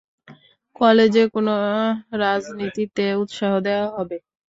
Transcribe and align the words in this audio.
কলেজে 0.75 1.23
কেন 1.33 1.47
রাজনীতিতে 2.21 3.05
উৎসাহ 3.21 3.51
দেওয়া 3.65 3.87
হবে? 3.95 4.17